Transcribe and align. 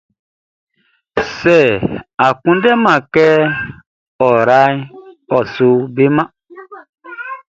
Sɛ 1.35 1.59
a 2.25 2.27
kunndɛman 2.41 2.99
kɛ 3.13 3.25
ɔ 4.25 4.27
raʼn, 4.47 4.75
ɔ 5.35 5.37
su 5.53 5.69
beman. 5.95 6.29